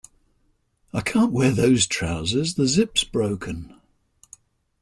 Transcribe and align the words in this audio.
I 0.93 1.01
can't 1.01 1.31
wear 1.31 1.51
those 1.51 1.85
trousers; 1.85 2.55
the 2.55 2.65
zip’s 2.65 3.03
broken 3.03 3.79